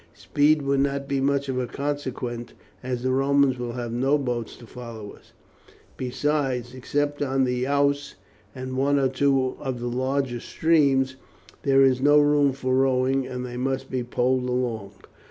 [0.15, 4.65] Speed would not be of much consequence, as the Romans will have no boats to
[4.65, 5.31] follow us;
[5.95, 8.15] besides, except on the Ouse
[8.55, 11.17] and one or two of the larger streams,
[11.61, 14.93] there is no room for rowing, and they must be poled along.